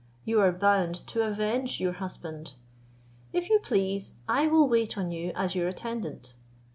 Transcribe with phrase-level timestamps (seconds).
[0.25, 2.55] You are bound to avenge your husband.
[3.33, 6.33] If you please, I will wait on you as your attendant.